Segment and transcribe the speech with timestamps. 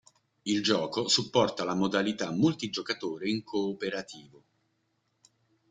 [0.45, 4.43] Il gioco supporta la modalità multigiocatore in cooperativo.